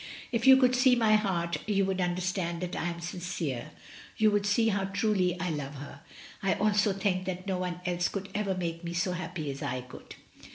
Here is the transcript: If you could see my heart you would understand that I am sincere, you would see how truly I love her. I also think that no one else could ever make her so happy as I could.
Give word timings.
If 0.31 0.47
you 0.47 0.57
could 0.57 0.75
see 0.75 0.95
my 0.95 1.13
heart 1.15 1.57
you 1.67 1.85
would 1.85 2.01
understand 2.01 2.59
that 2.63 2.75
I 2.75 2.87
am 2.89 2.99
sincere, 3.01 3.69
you 4.17 4.31
would 4.31 4.47
see 4.47 4.69
how 4.69 4.85
truly 4.85 5.39
I 5.39 5.51
love 5.51 5.75
her. 5.75 6.01
I 6.41 6.55
also 6.55 6.91
think 6.91 7.25
that 7.25 7.45
no 7.45 7.59
one 7.59 7.81
else 7.85 8.07
could 8.07 8.29
ever 8.33 8.55
make 8.55 8.81
her 8.81 8.93
so 8.95 9.11
happy 9.11 9.51
as 9.51 9.61
I 9.61 9.81
could. 9.81 10.15